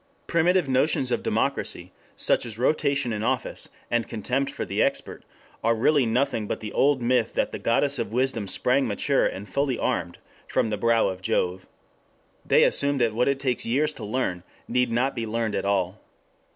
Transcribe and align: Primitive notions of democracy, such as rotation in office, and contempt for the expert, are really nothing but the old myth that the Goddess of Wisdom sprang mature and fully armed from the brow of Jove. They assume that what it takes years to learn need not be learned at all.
Primitive 0.25 0.67
notions 0.67 1.11
of 1.11 1.21
democracy, 1.21 1.91
such 2.15 2.43
as 2.47 2.57
rotation 2.57 3.13
in 3.13 3.21
office, 3.21 3.69
and 3.91 4.07
contempt 4.07 4.49
for 4.49 4.65
the 4.65 4.81
expert, 4.81 5.23
are 5.63 5.75
really 5.75 6.07
nothing 6.07 6.47
but 6.47 6.59
the 6.59 6.73
old 6.73 7.03
myth 7.03 7.35
that 7.35 7.51
the 7.51 7.59
Goddess 7.59 7.99
of 7.99 8.11
Wisdom 8.11 8.47
sprang 8.47 8.87
mature 8.87 9.27
and 9.27 9.47
fully 9.47 9.77
armed 9.77 10.17
from 10.47 10.71
the 10.71 10.75
brow 10.77 11.07
of 11.07 11.21
Jove. 11.21 11.67
They 12.43 12.63
assume 12.63 12.97
that 12.97 13.13
what 13.13 13.27
it 13.27 13.39
takes 13.39 13.63
years 13.63 13.93
to 13.93 14.03
learn 14.03 14.41
need 14.67 14.89
not 14.91 15.15
be 15.15 15.27
learned 15.27 15.53
at 15.53 15.65
all. 15.65 16.01